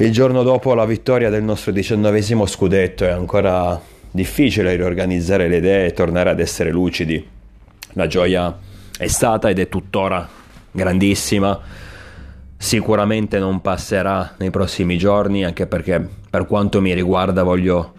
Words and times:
Il 0.00 0.12
giorno 0.12 0.42
dopo 0.42 0.72
la 0.72 0.86
vittoria 0.86 1.28
del 1.28 1.42
nostro 1.42 1.72
diciannovesimo 1.72 2.46
scudetto 2.46 3.04
è 3.04 3.10
ancora 3.10 3.78
difficile 4.10 4.74
riorganizzare 4.74 5.46
le 5.46 5.58
idee 5.58 5.88
e 5.88 5.92
tornare 5.92 6.30
ad 6.30 6.40
essere 6.40 6.70
lucidi. 6.70 7.22
La 7.92 8.06
gioia 8.06 8.58
è 8.96 9.06
stata 9.08 9.50
ed 9.50 9.58
è 9.58 9.68
tuttora 9.68 10.26
grandissima. 10.70 11.60
Sicuramente 12.56 13.38
non 13.38 13.60
passerà 13.60 14.36
nei 14.38 14.48
prossimi 14.48 14.96
giorni, 14.96 15.44
anche 15.44 15.66
perché 15.66 16.02
per 16.30 16.46
quanto 16.46 16.80
mi 16.80 16.94
riguarda 16.94 17.42
voglio 17.42 17.92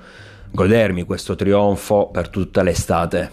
godermi 0.49 1.04
questo 1.04 1.36
trionfo 1.36 2.08
per 2.08 2.30
tutta 2.30 2.63
l'estate, 2.63 3.30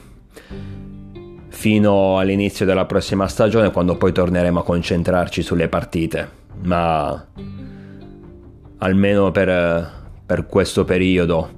fino 1.48 2.18
all'inizio 2.18 2.66
della 2.66 2.84
prossima 2.84 3.28
stagione, 3.28 3.70
quando 3.72 3.96
poi 3.96 4.12
torneremo 4.12 4.58
a 4.60 4.64
concentrarci 4.64 5.40
sulle 5.40 5.68
partite. 5.68 6.28
Ma 6.64 7.24
almeno 8.78 9.30
per, 9.30 9.90
per 10.24 10.46
questo 10.46 10.84
periodo. 10.84 11.56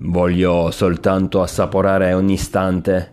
Voglio 0.00 0.70
soltanto 0.70 1.42
assaporare 1.42 2.12
ogni 2.12 2.34
istante 2.34 3.12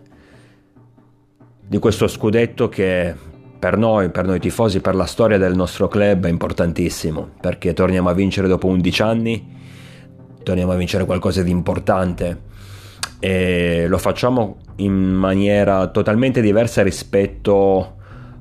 di 1.66 1.78
questo 1.78 2.06
scudetto 2.06 2.68
che 2.68 3.14
per 3.58 3.76
noi, 3.76 4.10
per 4.10 4.24
noi 4.24 4.38
tifosi, 4.38 4.80
per 4.80 4.94
la 4.94 5.06
storia 5.06 5.38
del 5.38 5.56
nostro 5.56 5.88
club 5.88 6.26
è 6.26 6.28
importantissimo, 6.28 7.30
perché 7.40 7.72
torniamo 7.72 8.08
a 8.08 8.12
vincere 8.12 8.46
dopo 8.46 8.68
11 8.68 9.02
anni, 9.02 9.54
torniamo 10.42 10.72
a 10.72 10.76
vincere 10.76 11.04
qualcosa 11.04 11.42
di 11.42 11.50
importante 11.50 12.44
e 13.18 13.86
lo 13.88 13.98
facciamo 13.98 14.58
in 14.76 14.92
maniera 14.92 15.88
totalmente 15.88 16.40
diversa 16.40 16.82
rispetto 16.82 17.95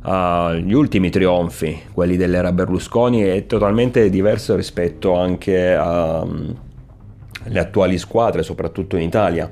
agli 0.07 0.73
ultimi 0.73 1.09
trionfi, 1.09 1.81
quelli 1.91 2.15
dell'era 2.15 2.51
Berlusconi, 2.51 3.21
è 3.21 3.47
totalmente 3.47 4.07
diverso 4.09 4.55
rispetto 4.55 5.15
anche 5.15 5.73
alle 5.73 7.59
attuali 7.59 7.97
squadre, 7.97 8.43
soprattutto 8.43 8.97
in 8.97 9.01
Italia, 9.01 9.49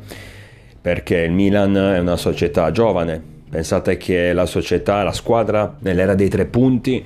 perché 0.80 1.22
il 1.22 1.32
Milan 1.32 1.76
è 1.76 1.98
una 1.98 2.18
società 2.18 2.70
giovane. 2.70 3.32
Pensate 3.50 3.98
che 3.98 4.32
la 4.32 4.46
società, 4.46 5.02
la 5.02 5.12
squadra 5.12 5.76
nell'era 5.80 6.14
dei 6.14 6.30
tre 6.30 6.46
punti, 6.46 7.04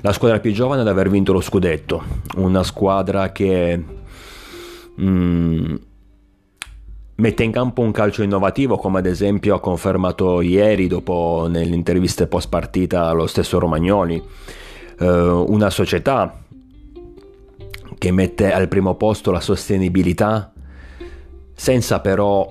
la 0.00 0.12
squadra 0.12 0.40
più 0.40 0.52
giovane 0.52 0.80
ad 0.80 0.88
aver 0.88 1.10
vinto 1.10 1.34
lo 1.34 1.40
scudetto, 1.42 2.02
una 2.36 2.62
squadra 2.62 3.30
che 3.32 3.82
mm, 4.98 5.74
mette 7.20 7.44
in 7.44 7.52
campo 7.52 7.82
un 7.82 7.92
calcio 7.92 8.22
innovativo 8.22 8.76
come 8.76 8.98
ad 8.98 9.06
esempio 9.06 9.54
ha 9.54 9.60
confermato 9.60 10.40
ieri 10.40 10.86
dopo 10.86 11.46
nelle 11.48 11.74
interviste 11.74 12.26
post 12.26 12.48
partita 12.48 13.12
lo 13.12 13.26
stesso 13.26 13.58
Romagnoli. 13.58 14.20
Eh, 14.98 15.06
una 15.06 15.68
società 15.70 16.42
che 17.98 18.10
mette 18.10 18.50
al 18.50 18.68
primo 18.68 18.94
posto 18.94 19.30
la 19.30 19.40
sostenibilità 19.40 20.50
senza 21.52 22.00
però 22.00 22.50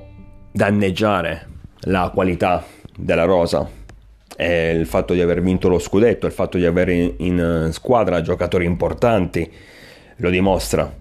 danneggiare 0.51 1.47
la 1.81 2.11
qualità 2.13 2.63
della 2.95 3.25
rosa. 3.25 3.67
E 4.37 4.71
il 4.71 4.85
fatto 4.85 5.13
di 5.13 5.21
aver 5.21 5.41
vinto 5.41 5.67
lo 5.67 5.79
scudetto 5.79 6.27
il 6.27 6.31
fatto 6.31 6.57
di 6.57 6.65
avere 6.65 6.93
in, 6.93 7.13
in 7.17 7.69
squadra 7.71 8.21
giocatori 8.21 8.65
importanti 8.65 9.51
lo 10.17 10.29
dimostra. 10.29 10.93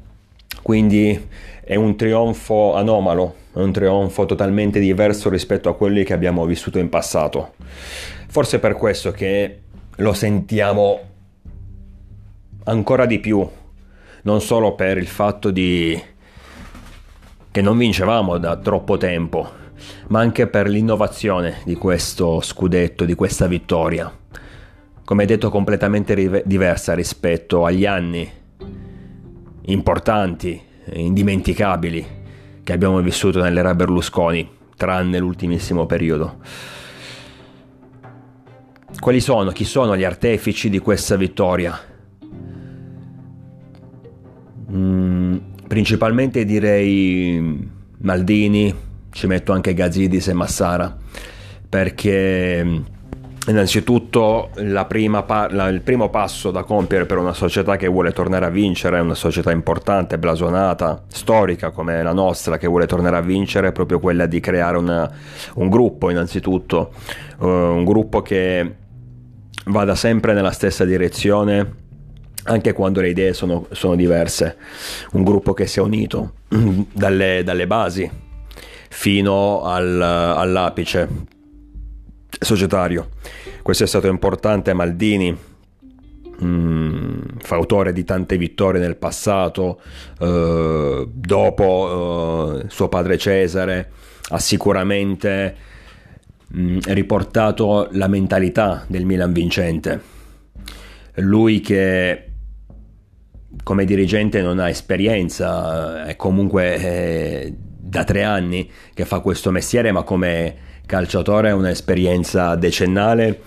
Quindi 0.63 1.29
è 1.63 1.75
un 1.75 1.97
trionfo 1.97 2.75
anomalo 2.75 3.47
un 3.63 3.73
trionfo 3.73 4.25
totalmente 4.27 4.79
diverso 4.79 5.29
rispetto 5.29 5.69
a 5.69 5.77
quelli 5.77 6.05
che 6.05 6.13
abbiamo 6.13 6.45
vissuto 6.47 6.79
in 6.79 6.89
passato. 6.89 7.55
Forse 8.29 8.59
per 8.59 8.75
questo 8.75 9.11
che 9.11 9.61
lo 9.97 10.13
sentiamo 10.13 11.01
ancora 12.65 13.07
di 13.07 13.19
più, 13.19 13.47
non 14.23 14.41
solo 14.41 14.75
per 14.75 14.99
il 14.99 15.07
fatto 15.07 15.51
di 15.51 16.01
che 17.51 17.61
non 17.63 17.79
vincevamo 17.79 18.39
da 18.39 18.57
troppo 18.57 18.97
tempo, 18.97 19.51
ma 20.09 20.21
anche 20.21 20.47
per 20.47 20.69
l'innovazione 20.69 21.61
di 21.65 21.75
questo 21.75 22.41
scudetto, 22.41 23.05
di 23.05 23.15
questa 23.15 23.47
vittoria. 23.47 24.13
Come 25.05 25.25
detto, 25.25 25.49
completamente 25.49 26.43
diversa 26.45 26.95
rispetto 26.95 27.65
agli 27.65 27.87
anni 27.87 28.31
importanti, 29.63 30.63
indimenticabili 30.93 32.18
che 32.69 32.75
abbiamo 32.75 33.01
vissuto 33.01 33.41
nell'era 33.41 33.75
Berlusconi, 33.75 34.47
tranne 34.77 35.19
l'ultimissimo 35.19 35.87
periodo. 35.87 36.37
Quali 39.01 39.21
sono, 39.21 39.53
chi 39.53 39.65
sono 39.65 39.97
gli 39.97 40.05
artefici 40.05 40.69
di 40.69 40.79
questa 40.79 41.17
vittoria? 41.17 41.81
Mm, 44.71 45.37
principalmente 45.67 46.45
direi 46.45 47.71
Maldini, 48.01 48.75
ci 49.13 49.27
metto 49.27 49.53
anche 49.53 49.73
Gazidis 49.73 50.29
e 50.29 50.35
Massara, 50.35 50.95
perché 51.67 52.83
Innanzitutto 53.47 54.51
pa- 54.53 55.49
la, 55.51 55.69
il 55.69 55.81
primo 55.81 56.11
passo 56.11 56.51
da 56.51 56.65
compiere 56.65 57.07
per 57.07 57.17
una 57.17 57.33
società 57.33 57.77
che 57.77 57.87
vuole 57.87 58.13
tornare 58.13 58.45
a 58.45 58.51
vincere, 58.51 59.01
una 59.01 59.15
società 59.15 59.51
importante, 59.51 60.19
blasonata, 60.19 61.05
storica 61.07 61.71
come 61.71 62.03
la 62.03 62.13
nostra, 62.13 62.59
che 62.59 62.67
vuole 62.67 62.87
tornare 62.87 63.17
a 63.17 63.23
vincere, 63.23 63.69
è 63.69 63.73
proprio 63.73 64.01
quella 64.01 64.27
di 64.27 64.41
creare 64.41 64.77
una, 64.77 65.11
un 65.55 65.71
gruppo 65.71 66.11
innanzitutto, 66.11 66.93
uh, 67.39 67.47
un 67.47 67.85
gruppo 67.85 68.21
che 68.21 68.75
vada 69.65 69.95
sempre 69.95 70.35
nella 70.35 70.53
stessa 70.53 70.85
direzione 70.85 71.87
anche 72.45 72.73
quando 72.73 73.01
le 73.01 73.11
idee 73.11 73.35
sono, 73.35 73.67
sono 73.73 73.95
diverse, 73.95 74.57
un 75.13 75.23
gruppo 75.23 75.53
che 75.53 75.67
sia 75.67 75.83
unito 75.83 76.33
dalle, 76.93 77.43
dalle 77.45 77.67
basi 77.67 78.11
fino 78.89 79.63
al, 79.65 80.01
all'apice 80.01 81.37
societario. 82.41 83.11
Questo 83.63 83.85
è 83.85 83.87
stato 83.87 84.07
importante, 84.07 84.73
Maldini, 84.73 85.37
mm, 86.43 87.21
fautore 87.39 87.93
di 87.93 88.05
tante 88.05 88.37
vittorie 88.37 88.81
nel 88.81 88.97
passato, 88.97 89.81
eh, 90.21 91.09
dopo 91.13 92.61
eh, 92.61 92.65
suo 92.69 92.89
padre 92.89 93.19
Cesare, 93.19 93.91
ha 94.31 94.39
sicuramente 94.39 95.57
mm, 96.55 96.79
riportato 96.87 97.89
la 97.93 98.09
mentalità 98.09 98.85
del 98.87 99.05
Milan 99.05 99.33
vincente. 99.33 100.17
Lui 101.15 101.61
che 101.61 102.25
come 103.63 103.85
dirigente 103.85 104.41
non 104.41 104.59
ha 104.59 104.69
esperienza, 104.69 106.05
è 106.05 106.17
comunque 106.17 106.77
eh, 106.77 107.55
da 107.57 108.05
tre 108.05 108.23
anni 108.23 108.71
che 108.95 109.05
fa 109.05 109.21
questo 109.21 109.51
mestiere, 109.51 109.93
ma 109.93 110.03
come 110.03 110.57
calciatore 110.89 111.51
ha 111.51 111.55
un'esperienza 111.55 112.55
decennale, 112.57 113.43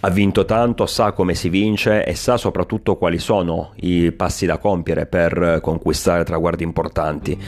ha 0.00 0.08
vinto 0.08 0.46
tanto, 0.46 0.86
sa 0.86 1.12
come 1.12 1.34
si 1.34 1.50
vince 1.50 2.06
e 2.06 2.14
sa 2.14 2.38
soprattutto 2.38 2.96
quali 2.96 3.18
sono 3.18 3.72
i 3.76 4.12
passi 4.12 4.46
da 4.46 4.56
compiere 4.56 5.04
per 5.04 5.58
conquistare 5.60 6.24
traguardi 6.24 6.64
importanti. 6.64 7.38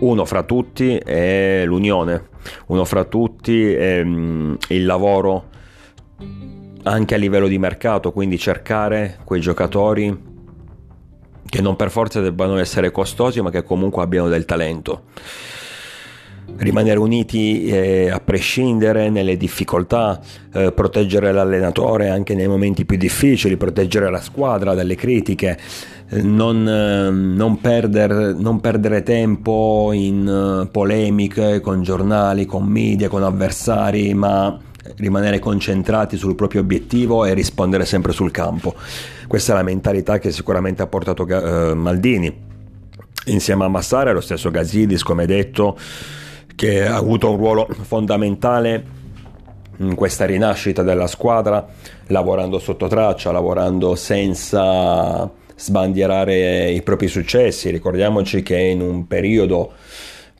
Uno 0.00 0.24
fra 0.26 0.42
tutti 0.42 0.94
è 0.96 1.62
l'unione, 1.64 2.28
uno 2.66 2.84
fra 2.84 3.04
tutti 3.04 3.72
è 3.72 4.04
mm, 4.04 4.54
il 4.68 4.84
lavoro 4.84 5.44
anche 6.82 7.14
a 7.14 7.18
livello 7.18 7.48
di 7.48 7.58
mercato, 7.58 8.12
quindi 8.12 8.38
cercare 8.38 9.20
quei 9.24 9.40
giocatori 9.40 10.26
che 11.48 11.62
non 11.62 11.76
per 11.76 11.90
forza 11.90 12.20
debbano 12.20 12.58
essere 12.58 12.90
costosi, 12.90 13.40
ma 13.40 13.50
che 13.50 13.62
comunque 13.62 14.02
abbiano 14.02 14.28
del 14.28 14.44
talento 14.44 15.04
rimanere 16.56 16.98
uniti 16.98 17.66
eh, 17.66 18.10
a 18.10 18.20
prescindere 18.20 19.10
nelle 19.10 19.36
difficoltà, 19.36 20.20
eh, 20.52 20.72
proteggere 20.72 21.32
l'allenatore 21.32 22.08
anche 22.08 22.34
nei 22.34 22.48
momenti 22.48 22.84
più 22.84 22.96
difficili, 22.96 23.56
proteggere 23.56 24.10
la 24.10 24.20
squadra 24.20 24.74
dalle 24.74 24.94
critiche, 24.94 25.58
eh, 26.08 26.22
non, 26.22 26.66
eh, 26.66 27.10
non, 27.10 27.60
perder, 27.60 28.34
non, 28.34 28.60
perdere 28.60 29.02
tempo 29.02 29.90
in 29.92 30.26
eh, 30.26 30.68
polemiche 30.68 31.60
con 31.60 31.82
giornali, 31.82 32.46
con 32.46 32.64
media, 32.64 33.08
con 33.08 33.22
avversari, 33.22 34.14
ma 34.14 34.58
rimanere 34.96 35.38
concentrati 35.38 36.16
sul 36.16 36.34
proprio 36.34 36.62
obiettivo 36.62 37.24
e 37.24 37.34
rispondere 37.34 37.84
sempre 37.84 38.12
sul 38.12 38.30
campo. 38.30 38.74
Questa 39.26 39.52
è 39.52 39.54
la 39.54 39.62
mentalità 39.62 40.18
che 40.18 40.32
sicuramente 40.32 40.82
ha 40.82 40.86
portato 40.86 41.26
eh, 41.26 41.74
Maldini. 41.74 42.46
Insieme 43.26 43.64
a 43.64 43.68
Massara 43.68 44.10
e 44.10 44.12
lo 44.14 44.22
stesso 44.22 44.50
Gazidis, 44.50 45.02
come 45.02 45.26
detto, 45.26 45.76
che 46.58 46.84
ha 46.84 46.96
avuto 46.96 47.30
un 47.30 47.36
ruolo 47.36 47.68
fondamentale 47.82 48.84
in 49.76 49.94
questa 49.94 50.24
rinascita 50.24 50.82
della 50.82 51.06
squadra, 51.06 51.64
lavorando 52.08 52.58
sotto 52.58 52.88
traccia, 52.88 53.30
lavorando 53.30 53.94
senza 53.94 55.30
sbandierare 55.54 56.72
i 56.72 56.82
propri 56.82 57.06
successi. 57.06 57.70
Ricordiamoci 57.70 58.42
che 58.42 58.58
in 58.58 58.80
un 58.80 59.06
periodo, 59.06 59.70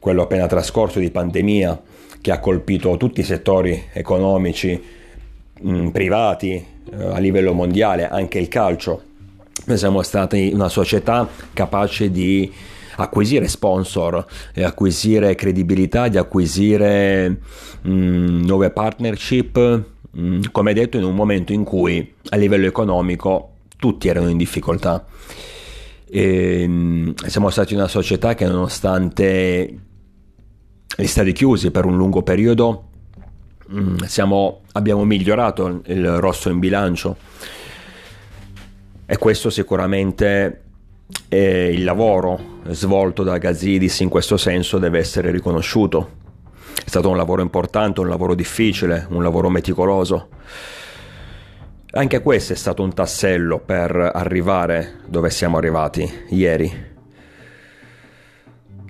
quello 0.00 0.22
appena 0.22 0.48
trascorso 0.48 0.98
di 0.98 1.12
pandemia, 1.12 1.80
che 2.20 2.32
ha 2.32 2.40
colpito 2.40 2.96
tutti 2.96 3.20
i 3.20 3.24
settori 3.24 3.84
economici 3.92 4.82
mh, 5.60 5.90
privati 5.90 6.54
eh, 6.54 7.04
a 7.04 7.18
livello 7.18 7.52
mondiale, 7.52 8.08
anche 8.08 8.40
il 8.40 8.48
calcio, 8.48 9.02
noi 9.66 9.78
siamo 9.78 10.02
stati 10.02 10.50
una 10.52 10.68
società 10.68 11.28
capace 11.52 12.10
di 12.10 12.52
acquisire 13.02 13.48
sponsor, 13.48 14.24
e 14.54 14.64
acquisire 14.64 15.34
credibilità, 15.34 16.08
di 16.08 16.18
acquisire 16.18 17.28
mh, 17.28 17.90
mm, 17.90 18.44
nuove 18.44 18.70
partnership, 18.70 19.58
mh, 20.10 20.20
mm, 20.20 20.40
come 20.52 20.72
detto 20.72 20.96
in 20.96 21.04
un 21.04 21.14
momento 21.14 21.52
in 21.52 21.64
cui 21.64 22.14
a 22.30 22.36
livello 22.36 22.66
economico 22.66 23.54
tutti 23.76 24.08
erano 24.08 24.28
in 24.28 24.36
difficoltà. 24.36 25.04
E, 26.10 26.66
mh, 26.66 26.72
mm, 26.72 27.10
siamo 27.26 27.50
stati 27.50 27.74
una 27.74 27.88
società 27.88 28.34
che 28.34 28.46
nonostante 28.46 29.78
gli 30.96 31.06
stati 31.06 31.32
chiusi 31.32 31.70
per 31.70 31.84
un 31.84 31.96
lungo 31.96 32.22
periodo 32.22 32.88
siamo, 34.06 34.62
abbiamo 34.72 35.04
migliorato 35.04 35.82
il 35.86 36.18
rosso 36.18 36.48
in 36.48 36.58
bilancio 36.58 37.16
e 39.04 39.16
questo 39.18 39.50
sicuramente 39.50 40.62
è 41.28 41.36
il 41.36 41.84
lavoro 41.84 42.56
svolto 42.68 43.22
da 43.22 43.38
Gazidis 43.38 44.00
in 44.00 44.08
questo 44.08 44.36
senso 44.36 44.78
deve 44.78 44.98
essere 44.98 45.30
riconosciuto. 45.30 46.16
È 46.84 46.88
stato 46.88 47.08
un 47.08 47.16
lavoro 47.16 47.42
importante, 47.42 48.00
un 48.00 48.08
lavoro 48.08 48.34
difficile, 48.34 49.06
un 49.10 49.22
lavoro 49.22 49.50
meticoloso. 49.50 50.28
Anche 51.90 52.20
questo 52.20 52.52
è 52.52 52.56
stato 52.56 52.82
un 52.82 52.92
tassello 52.92 53.58
per 53.58 54.10
arrivare 54.14 55.00
dove 55.06 55.30
siamo 55.30 55.56
arrivati 55.56 56.10
ieri. 56.30 56.86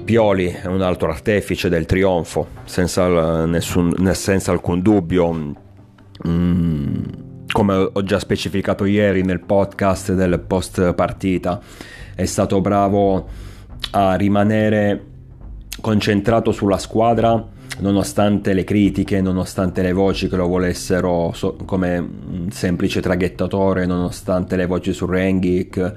Pioli 0.04 0.46
è 0.46 0.66
un 0.66 0.80
altro 0.80 1.10
artefice 1.10 1.68
del 1.68 1.86
trionfo, 1.86 2.48
senza, 2.64 3.46
nessun, 3.46 4.12
senza 4.14 4.52
alcun 4.52 4.80
dubbio. 4.80 5.54
Mm 6.26 7.26
come 7.50 7.90
ho 7.92 8.02
già 8.02 8.18
specificato 8.18 8.84
ieri 8.84 9.22
nel 9.22 9.40
podcast 9.40 10.12
del 10.12 10.38
post 10.40 10.92
partita, 10.94 11.60
è 12.18 12.24
stato 12.24 12.60
bravo 12.60 13.28
a 13.92 14.14
rimanere 14.16 15.04
concentrato 15.80 16.50
sulla 16.50 16.78
squadra 16.78 17.46
nonostante 17.78 18.54
le 18.54 18.64
critiche, 18.64 19.20
nonostante 19.20 19.82
le 19.82 19.92
voci 19.92 20.28
che 20.28 20.34
lo 20.34 20.48
volessero 20.48 21.30
so- 21.32 21.54
come 21.64 21.96
un 21.98 22.50
semplice 22.50 23.00
traghettatore, 23.00 23.86
nonostante 23.86 24.56
le 24.56 24.66
voci 24.66 24.92
su 24.92 25.06
Rengik, 25.06 25.94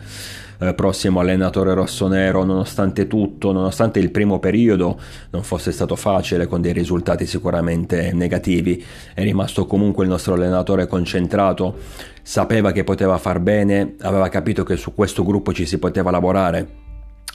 eh, 0.61 0.75
prossimo 0.75 1.19
allenatore 1.19 1.73
rossonero, 1.73 2.43
nonostante 2.43 3.07
tutto, 3.07 3.51
nonostante 3.51 3.97
il 3.97 4.11
primo 4.11 4.37
periodo 4.37 4.99
non 5.31 5.41
fosse 5.41 5.71
stato 5.71 5.95
facile 5.95 6.45
con 6.45 6.61
dei 6.61 6.71
risultati 6.71 7.25
sicuramente 7.25 8.13
negativi, 8.13 8.83
è 9.15 9.23
rimasto 9.23 9.65
comunque 9.65 10.03
il 10.03 10.11
nostro 10.11 10.35
allenatore 10.35 10.85
concentrato, 10.85 11.79
sapeva 12.21 12.71
che 12.71 12.83
poteva 12.83 13.17
far 13.17 13.39
bene, 13.39 13.95
aveva 14.01 14.29
capito 14.29 14.63
che 14.63 14.77
su 14.77 14.93
questo 14.93 15.23
gruppo 15.23 15.51
ci 15.51 15.65
si 15.65 15.79
poteva 15.79 16.11
lavorare, 16.11 16.67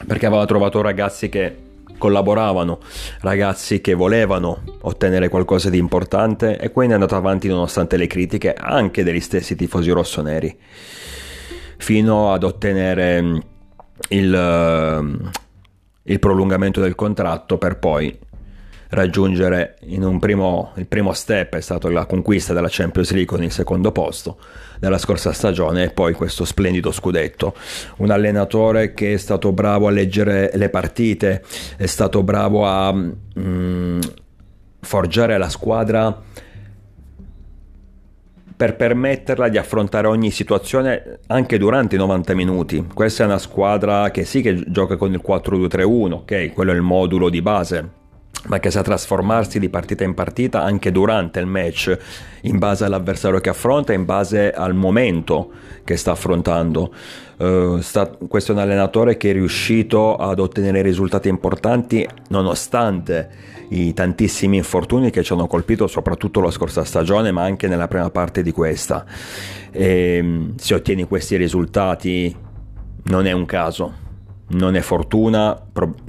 perché 0.06 0.26
aveva 0.26 0.44
trovato 0.46 0.80
ragazzi 0.80 1.28
che 1.28 1.64
collaboravano, 1.98 2.78
ragazzi 3.22 3.80
che 3.80 3.94
volevano 3.94 4.62
ottenere 4.82 5.28
qualcosa 5.28 5.68
di 5.68 5.78
importante 5.78 6.58
e 6.58 6.70
quindi 6.70 6.92
è 6.92 6.96
andato 6.96 7.16
avanti 7.16 7.48
nonostante 7.48 7.96
le 7.96 8.06
critiche 8.06 8.52
anche 8.52 9.02
degli 9.02 9.18
stessi 9.18 9.56
tifosi 9.56 9.90
rossoneri 9.90 10.58
fino 11.78 12.32
ad 12.32 12.44
ottenere 12.44 13.22
mm, 13.22 13.36
il, 14.10 14.98
mm, 15.02 15.26
il 16.04 16.18
prolungamento 16.18 16.80
del 16.80 16.94
contratto 16.94 17.58
per 17.58 17.78
poi 17.78 18.18
raggiungere 18.90 19.76
in 19.82 20.04
un 20.04 20.18
primo, 20.18 20.72
il 20.76 20.86
primo 20.86 21.12
step 21.12 21.56
è 21.56 21.60
stata 21.60 21.90
la 21.90 22.06
conquista 22.06 22.52
della 22.52 22.68
Champions 22.70 23.10
League 23.10 23.26
con 23.26 23.42
il 23.42 23.50
secondo 23.50 23.90
posto 23.90 24.38
della 24.78 24.98
scorsa 24.98 25.32
stagione 25.32 25.84
e 25.84 25.90
poi 25.90 26.12
questo 26.12 26.44
splendido 26.44 26.92
scudetto. 26.92 27.54
Un 27.96 28.10
allenatore 28.10 28.94
che 28.94 29.14
è 29.14 29.16
stato 29.16 29.52
bravo 29.52 29.88
a 29.88 29.90
leggere 29.90 30.50
le 30.54 30.68
partite, 30.68 31.42
è 31.76 31.86
stato 31.86 32.22
bravo 32.22 32.66
a 32.66 32.92
mm, 32.92 34.00
forgiare 34.80 35.36
la 35.38 35.48
squadra 35.48 36.22
per 38.56 38.74
permetterla 38.74 39.48
di 39.48 39.58
affrontare 39.58 40.06
ogni 40.06 40.30
situazione 40.30 41.18
anche 41.26 41.58
durante 41.58 41.96
i 41.96 41.98
90 41.98 42.34
minuti. 42.34 42.86
Questa 42.92 43.22
è 43.22 43.26
una 43.26 43.38
squadra 43.38 44.10
che 44.10 44.24
sì 44.24 44.40
che 44.40 44.64
gioca 44.66 44.96
con 44.96 45.12
il 45.12 45.22
4-2-3-1, 45.24 46.12
ok, 46.12 46.52
quello 46.54 46.72
è 46.72 46.74
il 46.74 46.80
modulo 46.80 47.28
di 47.28 47.42
base, 47.42 47.90
ma 48.46 48.58
che 48.58 48.70
sa 48.70 48.82
trasformarsi 48.82 49.58
di 49.58 49.68
partita 49.68 50.04
in 50.04 50.14
partita 50.14 50.62
anche 50.62 50.90
durante 50.90 51.38
il 51.38 51.46
match, 51.46 51.98
in 52.42 52.58
base 52.58 52.84
all'avversario 52.84 53.40
che 53.40 53.50
affronta, 53.50 53.92
in 53.92 54.06
base 54.06 54.50
al 54.52 54.74
momento 54.74 55.50
che 55.84 55.96
sta 55.96 56.12
affrontando. 56.12 56.94
Uh, 57.36 57.80
sta, 57.80 58.06
questo 58.06 58.52
è 58.52 58.54
un 58.54 58.62
allenatore 58.62 59.18
che 59.18 59.30
è 59.30 59.32
riuscito 59.34 60.16
ad 60.16 60.38
ottenere 60.38 60.80
risultati 60.80 61.28
importanti 61.28 62.08
nonostante 62.28 63.28
i 63.68 63.92
tantissimi 63.92 64.56
infortuni 64.56 65.10
che 65.10 65.22
ci 65.22 65.32
hanno 65.32 65.46
colpito 65.46 65.86
soprattutto 65.86 66.40
la 66.40 66.50
scorsa 66.50 66.84
stagione 66.84 67.32
ma 67.32 67.42
anche 67.42 67.68
nella 67.68 67.88
prima 67.88 68.10
parte 68.10 68.42
di 68.42 68.52
questa. 68.52 69.04
E, 69.70 70.16
ehm, 70.16 70.54
se 70.56 70.74
ottieni 70.74 71.04
questi 71.04 71.36
risultati 71.36 72.34
non 73.04 73.26
è 73.26 73.32
un 73.32 73.44
caso 73.44 74.04
non 74.48 74.76
è 74.76 74.80
fortuna, 74.80 75.60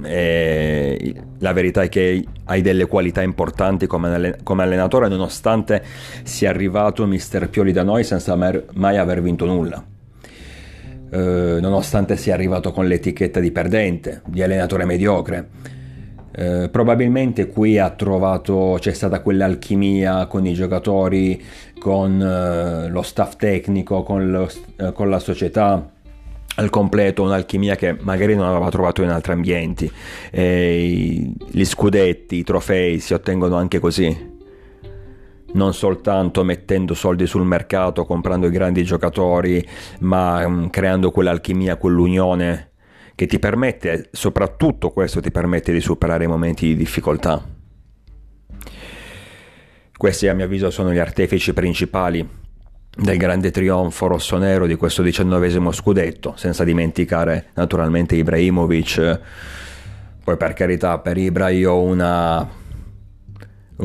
eh, 0.04 1.14
la 1.38 1.52
verità 1.52 1.82
è 1.82 1.88
che 1.88 2.24
hai 2.44 2.62
delle 2.62 2.86
qualità 2.86 3.20
importanti 3.22 3.86
come, 3.86 4.38
allenatore 4.44 5.08
nonostante 5.08 5.82
sia 6.22 6.50
arrivato 6.50 7.04
Mister 7.06 7.48
Pioli 7.48 7.72
da 7.72 7.82
noi 7.82 8.04
senza 8.04 8.36
mai 8.36 8.96
aver 8.96 9.22
vinto 9.22 9.44
nulla. 9.44 9.84
Eh, 11.10 11.58
nonostante 11.60 12.16
sia 12.16 12.34
arrivato 12.34 12.70
con 12.70 12.86
l'etichetta 12.86 13.40
di 13.40 13.50
perdente, 13.50 14.22
di 14.26 14.42
allenatore 14.42 14.84
mediocre. 14.84 15.48
Eh, 16.38 16.68
probabilmente 16.68 17.48
qui 17.48 17.78
ha 17.78 17.90
trovato, 17.90 18.76
c'è 18.78 18.92
stata 18.92 19.22
quell'alchimia 19.22 20.26
con 20.26 20.46
i 20.46 20.54
giocatori, 20.54 21.42
con 21.80 22.20
eh, 22.22 22.88
lo 22.88 23.02
staff 23.02 23.34
tecnico, 23.34 24.04
con, 24.04 24.30
lo, 24.30 24.48
eh, 24.76 24.92
con 24.92 25.10
la 25.10 25.18
società 25.18 25.90
al 26.54 26.70
completo 26.70 27.24
un'alchimia 27.24 27.74
che 27.74 27.96
magari 27.98 28.36
non 28.36 28.46
aveva 28.46 28.68
trovato 28.68 29.02
in 29.02 29.08
altri 29.08 29.32
ambienti. 29.32 29.90
E 30.30 31.32
gli 31.50 31.64
scudetti, 31.64 32.36
i 32.36 32.44
trofei 32.44 33.00
si 33.00 33.14
ottengono 33.14 33.56
anche 33.56 33.80
così. 33.80 34.36
Non 35.50 35.74
soltanto 35.74 36.44
mettendo 36.44 36.94
soldi 36.94 37.26
sul 37.26 37.44
mercato, 37.44 38.04
comprando 38.04 38.46
i 38.46 38.50
grandi 38.50 38.84
giocatori, 38.84 39.66
ma 40.00 40.46
um, 40.46 40.70
creando 40.70 41.10
quell'alchimia, 41.10 41.74
quell'unione 41.74 42.67
che 43.18 43.26
ti 43.26 43.40
permette, 43.40 44.10
soprattutto 44.12 44.90
questo 44.90 45.20
ti 45.20 45.32
permette 45.32 45.72
di 45.72 45.80
superare 45.80 46.22
i 46.22 46.28
momenti 46.28 46.66
di 46.66 46.76
difficoltà. 46.76 47.44
Questi 49.96 50.28
a 50.28 50.34
mio 50.34 50.44
avviso 50.44 50.70
sono 50.70 50.92
gli 50.92 50.98
artefici 50.98 51.52
principali 51.52 52.24
del 52.96 53.16
grande 53.16 53.50
trionfo 53.50 54.06
rossonero 54.06 54.66
di 54.68 54.76
questo 54.76 55.02
diciannovesimo 55.02 55.72
scudetto, 55.72 56.34
senza 56.36 56.62
dimenticare 56.62 57.46
naturalmente 57.54 58.14
Ibrahimovic. 58.14 59.20
Poi 60.22 60.36
per 60.36 60.52
carità, 60.52 61.00
per 61.00 61.16
Ibra 61.16 61.48
io 61.48 61.72
ho 61.72 61.82
un 61.82 62.00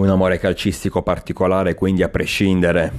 amore 0.09 0.37
calcistico 0.37 1.01
particolare, 1.01 1.73
quindi 1.73 2.03
a 2.03 2.09
prescindere 2.09 2.91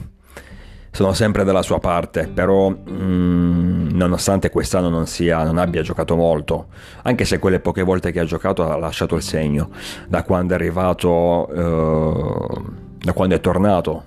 sono 0.95 1.13
sempre 1.13 1.43
dalla 1.43 1.63
sua 1.63 1.81
parte, 1.81 2.29
però 2.33 2.71
mm, 2.71 3.89
nonostante 3.95 4.49
quest'anno 4.49 4.89
non, 4.89 5.09
sia, 5.09 5.43
non 5.43 5.59
abbia 5.59 5.83
giocato 5.83 6.15
molto, 6.15 6.69
anche 7.03 7.25
se 7.25 7.41
quelle 7.41 7.59
poche 7.59 7.83
volte 7.83 8.13
che 8.13 8.21
ha 8.21 8.25
giocato 8.25 8.71
ha 8.71 8.77
lasciato 8.77 9.17
il 9.17 9.23
segno, 9.23 9.71
da 10.07 10.23
quando 10.23 10.53
è 10.53 10.57
arrivato, 10.57 11.49
eh, 11.49 12.63
da 12.99 13.13
quando 13.13 13.35
è 13.35 13.41
tornato 13.41 14.05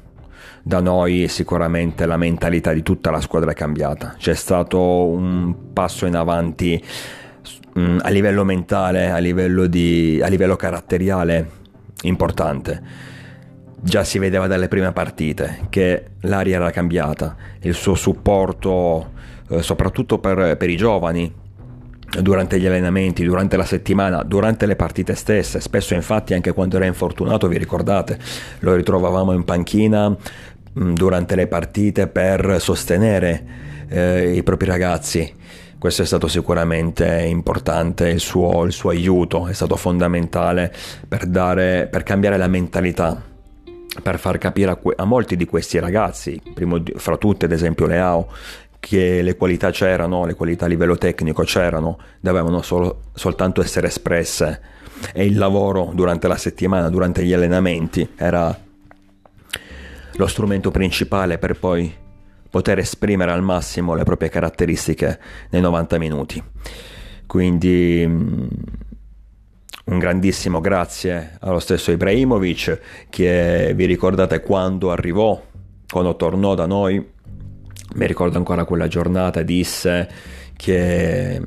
da 0.64 0.80
noi 0.80 1.28
sicuramente 1.28 2.06
la 2.06 2.16
mentalità 2.16 2.72
di 2.72 2.84
tutta 2.84 3.12
la 3.12 3.20
squadra 3.20 3.52
è 3.52 3.54
cambiata. 3.54 4.16
C'è 4.18 4.34
stato 4.34 4.80
un 5.08 5.74
passo 5.74 6.06
in 6.06 6.16
avanti 6.16 6.82
mm, 7.78 7.98
a 8.02 8.10
livello 8.10 8.46
mentale, 8.46 9.12
a 9.12 9.18
livello, 9.18 9.66
di, 9.68 10.22
a 10.24 10.28
livello 10.28 10.56
caratteriale 10.56 11.50
importante. 12.04 12.82
Già 13.80 14.04
si 14.04 14.20
vedeva 14.20 14.48
dalle 14.48 14.68
prime 14.68 14.92
partite 14.92 15.68
che 15.70 16.06
l'aria 16.22 16.56
era 16.56 16.72
cambiata, 16.72 17.36
il 17.62 17.74
suo 17.74 17.96
supporto 17.96 19.12
eh, 19.50 19.62
soprattutto 19.62 20.20
per, 20.20 20.58
per 20.58 20.70
i 20.70 20.76
giovani 20.76 21.46
durante 22.22 22.60
gli 22.60 22.66
allenamenti, 22.66 23.24
durante 23.24 23.58
la 23.58 23.66
settimana, 23.66 24.24
durante 24.24 24.66
le 24.66 24.76
partite 24.76 25.14
stesse, 25.14 25.60
spesso 25.60 25.94
infatti 25.94 26.34
anche 26.34 26.54
quando 26.54 26.78
era 26.78 26.86
infortunato, 26.86 27.48
vi 27.48 27.58
ricordate, 27.58 28.18
lo 28.60 28.74
ritrovavamo 28.76 29.34
in 29.34 29.44
panchina 29.44 30.16
Mm, 30.78 30.94
durante 30.94 31.36
le 31.36 31.48
partite 31.48 32.08
per 32.08 32.58
sostenere 32.60 33.46
eh, 33.88 34.36
i 34.36 34.44
propri 34.44 34.68
ragazzi. 34.68 35.34
Questo 35.80 36.02
è 36.04 36.06
stato 36.06 36.28
sicuramente 36.28 37.24
importante, 37.24 38.10
il 38.10 38.20
suo, 38.20 38.64
il 38.64 38.72
suo 38.72 38.90
aiuto 38.90 39.48
è 39.48 39.54
stato 39.54 39.76
fondamentale 39.76 40.74
per, 41.08 41.26
dare, 41.26 41.88
per 41.90 42.04
cambiare 42.04 42.38
la 42.38 42.48
mentalità 42.48 43.22
per 44.02 44.20
far 44.20 44.38
capire 44.38 44.72
a, 44.72 44.76
que- 44.76 44.96
a, 44.96 45.06
molti 45.06 45.36
di 45.36 45.46
questi 45.46 45.80
ragazzi, 45.80 46.42
primo 46.54 46.78
di- 46.78 46.94
fra 46.96 47.18
tutti 47.18 47.46
ad 47.46 47.52
esempio 47.52 47.86
Leao, 47.86 48.28
che 48.80 49.22
le 49.22 49.36
qualità 49.36 49.72
c'erano, 49.72 50.26
le 50.26 50.36
qualità 50.36 50.66
a 50.66 50.68
livello 50.68 50.98
tecnico 50.98 51.44
c'erano, 51.44 51.98
dovevano 52.20 52.62
solo, 52.62 53.02
soltanto 53.14 53.62
essere 53.62 53.88
espresse 53.88 54.62
e 55.14 55.26
il 55.26 55.38
lavoro 55.38 55.92
durante 55.94 56.28
la 56.28 56.38
settimana, 56.38 56.90
durante 56.90 57.24
gli 57.24 57.34
allenamenti 57.34 58.08
era 58.16 58.58
lo 60.14 60.28
strumento 60.28 60.72
principale 60.72 61.38
per 61.38 61.58
poi 61.60 61.94
poter 62.50 62.80
esprimere 62.80 63.32
al 63.32 63.44
massimo 63.44 63.94
le 63.94 64.04
proprie 64.04 64.30
caratteristiche 64.30 65.20
nei 65.52 65.62
90 65.62 65.98
minuti. 65.98 66.44
Quindi 67.28 68.08
un 69.88 70.00
grandissimo 70.00 70.60
grazie 70.60 71.38
allo 71.40 71.60
stesso 71.60 71.92
Ibrahimovic 71.92 72.80
che 73.10 73.72
vi 73.74 73.86
ricordate 73.86 74.42
quando 74.42 74.92
arrivò, 74.92 75.42
quando 75.90 76.16
tornò 76.16 76.56
da 76.56 76.66
noi, 76.66 77.06
mi 77.96 78.06
ricordo 78.06 78.38
ancora 78.38 78.66
quella 78.66 78.88
giornata, 78.88 79.42
disse 79.44 80.10
che 80.56 81.42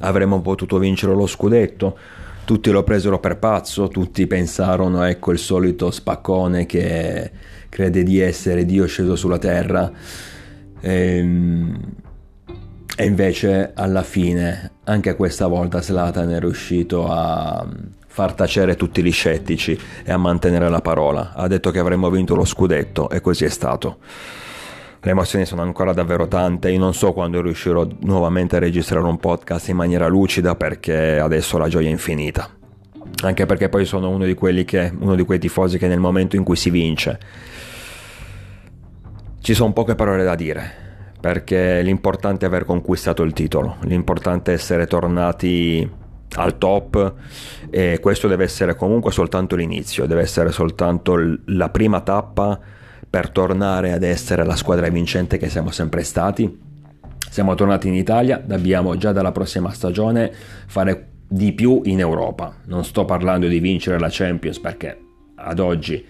avremmo 0.00 0.40
potuto 0.40 0.78
vincere 0.78 1.14
lo 1.14 1.26
scudetto. 1.26 1.96
Tutti 2.44 2.70
lo 2.70 2.82
presero 2.82 3.20
per 3.20 3.38
pazzo, 3.38 3.88
tutti 3.88 4.26
pensarono, 4.26 5.04
ecco 5.04 5.32
il 5.32 5.38
solito 5.38 5.90
spaccone 5.90 6.66
che 6.66 7.30
crede 7.68 8.02
di 8.02 8.18
essere 8.18 8.66
Dio 8.66 8.86
sceso 8.86 9.16
sulla 9.16 9.38
terra. 9.38 9.90
Ehm, 10.80 11.80
e 12.96 13.04
invece 13.04 13.72
alla 13.74 14.02
fine, 14.02 14.70
anche 14.84 15.16
questa 15.16 15.48
volta 15.48 15.82
Slatan 15.82 16.30
è 16.30 16.38
riuscito 16.38 17.06
a 17.10 17.66
far 18.06 18.34
tacere 18.34 18.76
tutti 18.76 19.02
gli 19.02 19.10
scettici 19.10 19.76
e 20.04 20.12
a 20.12 20.16
mantenere 20.16 20.68
la 20.68 20.80
parola. 20.80 21.32
Ha 21.34 21.48
detto 21.48 21.72
che 21.72 21.80
avremmo 21.80 22.08
vinto 22.10 22.36
lo 22.36 22.44
scudetto 22.44 23.10
e 23.10 23.20
così 23.20 23.44
è 23.44 23.48
stato. 23.48 23.98
Le 25.00 25.10
emozioni 25.10 25.44
sono 25.44 25.62
ancora 25.62 25.92
davvero 25.92 26.28
tante, 26.28 26.70
io 26.70 26.78
non 26.78 26.94
so 26.94 27.12
quando 27.12 27.42
riuscirò 27.42 27.84
nuovamente 28.02 28.56
a 28.56 28.60
registrare 28.60 29.04
un 29.04 29.18
podcast 29.18 29.68
in 29.68 29.76
maniera 29.76 30.06
lucida 30.06 30.54
perché 30.54 31.18
adesso 31.18 31.58
la 31.58 31.68
gioia 31.68 31.88
è 31.88 31.90
infinita. 31.90 32.48
Anche 33.24 33.44
perché 33.46 33.68
poi 33.68 33.84
sono 33.84 34.08
uno 34.08 34.24
di, 34.24 34.64
che, 34.64 34.92
uno 34.96 35.16
di 35.16 35.24
quei 35.24 35.40
tifosi 35.40 35.78
che 35.78 35.88
nel 35.88 35.98
momento 35.98 36.36
in 36.36 36.44
cui 36.44 36.56
si 36.56 36.70
vince 36.70 37.18
ci 39.40 39.52
sono 39.52 39.72
poche 39.72 39.94
parole 39.94 40.24
da 40.24 40.34
dire, 40.34 40.83
perché 41.24 41.80
l'importante 41.80 42.44
è 42.44 42.48
aver 42.48 42.66
conquistato 42.66 43.22
il 43.22 43.32
titolo, 43.32 43.78
l'importante 43.84 44.50
è 44.50 44.54
essere 44.56 44.86
tornati 44.86 45.90
al 46.34 46.58
top 46.58 47.14
e 47.70 47.98
questo 47.98 48.28
deve 48.28 48.44
essere 48.44 48.76
comunque 48.76 49.10
soltanto 49.10 49.56
l'inizio, 49.56 50.04
deve 50.04 50.20
essere 50.20 50.52
soltanto 50.52 51.16
la 51.46 51.70
prima 51.70 52.02
tappa 52.02 52.60
per 53.08 53.30
tornare 53.30 53.92
ad 53.92 54.02
essere 54.02 54.44
la 54.44 54.54
squadra 54.54 54.86
vincente 54.90 55.38
che 55.38 55.48
siamo 55.48 55.70
sempre 55.70 56.02
stati. 56.02 56.60
Siamo 57.30 57.54
tornati 57.54 57.88
in 57.88 57.94
Italia, 57.94 58.36
dobbiamo 58.44 58.94
già 58.98 59.12
dalla 59.12 59.32
prossima 59.32 59.72
stagione 59.72 60.30
fare 60.66 61.12
di 61.26 61.54
più 61.54 61.80
in 61.84 62.00
Europa. 62.00 62.56
Non 62.66 62.84
sto 62.84 63.06
parlando 63.06 63.48
di 63.48 63.60
vincere 63.60 63.98
la 63.98 64.08
Champions 64.10 64.58
perché 64.58 64.98
ad 65.36 65.58
oggi 65.58 66.04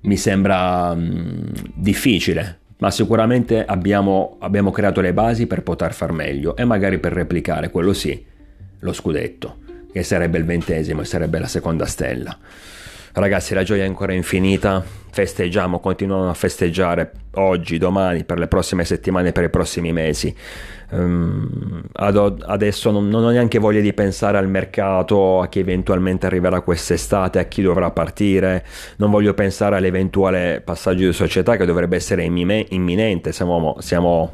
mi 0.00 0.16
sembra 0.16 0.92
mh, 0.94 1.52
difficile, 1.76 2.58
ma 2.78 2.90
sicuramente 2.90 3.64
abbiamo, 3.64 4.36
abbiamo 4.40 4.70
creato 4.70 5.00
le 5.00 5.12
basi 5.12 5.46
per 5.46 5.62
poter 5.62 5.92
far 5.92 6.12
meglio 6.12 6.56
e 6.56 6.64
magari 6.64 6.98
per 6.98 7.12
replicare, 7.12 7.70
quello 7.70 7.92
sì, 7.92 8.24
lo 8.80 8.92
scudetto, 8.92 9.58
che 9.92 10.02
sarebbe 10.02 10.38
il 10.38 10.44
ventesimo 10.44 11.02
e 11.02 11.04
sarebbe 11.04 11.38
la 11.38 11.46
seconda 11.46 11.86
stella. 11.86 12.36
Ragazzi, 13.16 13.54
la 13.54 13.62
gioia 13.62 13.84
è 13.84 13.86
ancora 13.86 14.12
infinita, 14.12 14.82
festeggiamo, 14.82 15.78
continuiamo 15.78 16.28
a 16.28 16.34
festeggiare 16.34 17.12
oggi, 17.34 17.78
domani, 17.78 18.24
per 18.24 18.40
le 18.40 18.48
prossime 18.48 18.84
settimane, 18.84 19.30
per 19.30 19.44
i 19.44 19.50
prossimi 19.50 19.92
mesi. 19.92 20.34
Um, 20.90 21.82
ad, 21.92 22.42
adesso 22.44 22.90
non, 22.90 23.08
non, 23.08 23.22
ho 23.22 23.30
neanche 23.30 23.60
voglia 23.60 23.80
di 23.80 23.92
pensare 23.92 24.36
al 24.36 24.48
mercato, 24.48 25.40
a 25.40 25.46
chi 25.46 25.60
eventualmente 25.60 26.26
arriverà 26.26 26.60
quest'estate, 26.60 27.38
a 27.38 27.44
chi 27.44 27.62
dovrà 27.62 27.92
partire, 27.92 28.64
non 28.96 29.12
voglio 29.12 29.32
pensare 29.32 29.76
all'eventuale 29.76 30.60
passaggio 30.64 31.06
di 31.06 31.12
società 31.12 31.56
che 31.56 31.66
dovrebbe 31.66 31.94
essere 31.94 32.24
imminente, 32.24 33.30
siamo, 33.30 33.76
siamo 33.78 34.32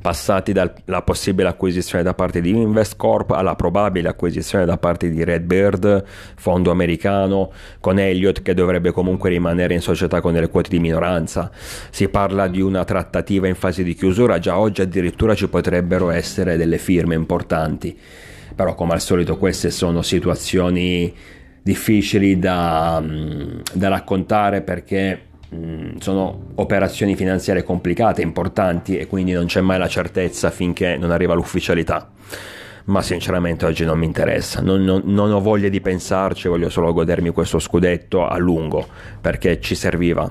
passati 0.00 0.52
dalla 0.52 1.02
possibile 1.04 1.48
acquisizione 1.48 2.02
da 2.02 2.14
parte 2.14 2.40
di 2.40 2.50
Investcorp 2.50 3.30
alla 3.32 3.54
probabile 3.54 4.08
acquisizione 4.08 4.64
da 4.64 4.78
parte 4.78 5.10
di 5.10 5.22
Redbird, 5.24 6.04
fondo 6.36 6.70
americano, 6.70 7.52
con 7.80 7.98
Elliott 7.98 8.42
che 8.42 8.54
dovrebbe 8.54 8.92
comunque 8.92 9.30
rimanere 9.30 9.74
in 9.74 9.80
società 9.80 10.20
con 10.20 10.32
delle 10.32 10.48
quote 10.48 10.70
di 10.70 10.78
minoranza. 10.78 11.50
Si 11.90 12.08
parla 12.08 12.48
di 12.48 12.60
una 12.60 12.84
trattativa 12.84 13.46
in 13.46 13.54
fase 13.54 13.82
di 13.82 13.94
chiusura, 13.94 14.38
già 14.38 14.58
oggi 14.58 14.80
addirittura 14.80 15.34
ci 15.34 15.48
potrebbero 15.48 16.10
essere 16.10 16.56
delle 16.56 16.78
firme 16.78 17.14
importanti, 17.14 17.96
però 18.54 18.74
come 18.74 18.92
al 18.92 19.00
solito 19.00 19.36
queste 19.36 19.70
sono 19.70 20.02
situazioni 20.02 21.14
difficili 21.62 22.38
da, 22.38 23.00
mm, 23.00 23.60
da 23.72 23.88
raccontare 23.88 24.62
perché 24.62 25.30
Mm, 25.54 25.96
sono 25.98 26.46
operazioni 26.54 27.14
finanziarie 27.14 27.62
complicate, 27.62 28.22
importanti 28.22 28.96
e 28.96 29.06
quindi 29.06 29.32
non 29.32 29.44
c'è 29.44 29.60
mai 29.60 29.78
la 29.78 29.88
certezza 29.88 30.50
finché 30.50 30.96
non 30.96 31.10
arriva 31.10 31.34
l'ufficialità. 31.34 32.10
Ma 32.84 33.02
sinceramente 33.02 33.66
oggi 33.66 33.84
non 33.84 33.98
mi 33.98 34.06
interessa, 34.06 34.60
non, 34.62 34.82
non, 34.82 35.02
non 35.04 35.30
ho 35.30 35.40
voglia 35.40 35.68
di 35.68 35.80
pensarci, 35.80 36.48
voglio 36.48 36.70
solo 36.70 36.92
godermi 36.92 37.30
questo 37.30 37.58
scudetto 37.58 38.26
a 38.26 38.38
lungo 38.38 38.86
perché 39.20 39.60
ci 39.60 39.74
serviva. 39.74 40.30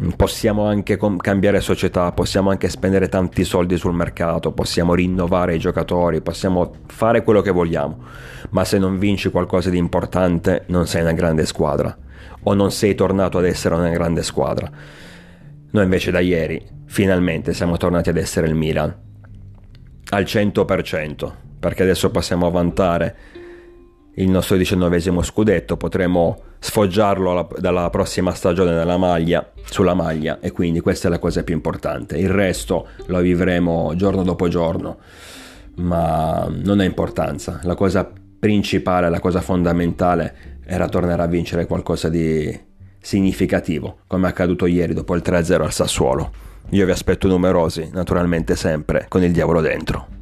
Mm, 0.00 0.08
possiamo 0.16 0.64
anche 0.64 0.98
cambiare 1.18 1.60
società, 1.60 2.10
possiamo 2.12 2.48
anche 2.48 2.70
spendere 2.70 3.08
tanti 3.10 3.44
soldi 3.44 3.76
sul 3.76 3.92
mercato, 3.92 4.52
possiamo 4.52 4.94
rinnovare 4.94 5.56
i 5.56 5.58
giocatori, 5.58 6.22
possiamo 6.22 6.72
fare 6.86 7.22
quello 7.22 7.42
che 7.42 7.50
vogliamo, 7.50 7.98
ma 8.50 8.64
se 8.64 8.78
non 8.78 8.98
vinci 8.98 9.30
qualcosa 9.30 9.68
di 9.68 9.76
importante 9.76 10.64
non 10.68 10.86
sei 10.86 11.02
una 11.02 11.12
grande 11.12 11.44
squadra 11.44 11.94
o 12.42 12.54
non 12.54 12.70
sei 12.70 12.94
tornato 12.94 13.38
ad 13.38 13.44
essere 13.44 13.74
una 13.74 13.90
grande 13.90 14.22
squadra. 14.22 14.70
Noi 15.70 15.84
invece 15.84 16.10
da 16.10 16.20
ieri 16.20 16.64
finalmente 16.86 17.54
siamo 17.54 17.76
tornati 17.76 18.10
ad 18.10 18.16
essere 18.16 18.46
il 18.46 18.54
Milan 18.54 18.94
al 20.10 20.24
100%, 20.24 21.32
perché 21.58 21.82
adesso 21.82 22.10
possiamo 22.10 22.50
vantare 22.50 23.16
il 24.16 24.28
nostro 24.28 24.56
diciannovesimo 24.56 25.22
scudetto, 25.22 25.78
potremo 25.78 26.42
sfoggiarlo 26.58 27.30
alla, 27.30 27.48
dalla 27.58 27.88
prossima 27.88 28.34
stagione 28.34 28.84
maglia, 28.98 29.50
sulla 29.64 29.94
maglia 29.94 30.38
e 30.40 30.52
quindi 30.52 30.80
questa 30.80 31.08
è 31.08 31.10
la 31.10 31.18
cosa 31.18 31.42
più 31.42 31.54
importante. 31.54 32.18
Il 32.18 32.28
resto 32.28 32.88
lo 33.06 33.20
vivremo 33.20 33.94
giorno 33.96 34.22
dopo 34.22 34.48
giorno, 34.48 34.98
ma 35.76 36.46
non 36.50 36.80
ha 36.80 36.84
importanza. 36.84 37.60
La 37.62 37.74
cosa 37.74 38.12
principale, 38.42 39.08
la 39.08 39.20
cosa 39.20 39.40
fondamentale 39.40 40.34
era 40.64 40.88
tornare 40.88 41.22
a 41.22 41.28
vincere 41.28 41.64
qualcosa 41.64 42.08
di 42.08 42.58
significativo, 43.00 43.98
come 44.08 44.26
è 44.26 44.30
accaduto 44.30 44.66
ieri 44.66 44.94
dopo 44.94 45.14
il 45.14 45.22
3-0 45.24 45.62
al 45.62 45.72
Sassuolo. 45.72 46.32
Io 46.70 46.84
vi 46.84 46.90
aspetto 46.90 47.28
numerosi, 47.28 47.90
naturalmente 47.92 48.56
sempre, 48.56 49.06
con 49.06 49.22
il 49.22 49.30
diavolo 49.30 49.60
dentro. 49.60 50.21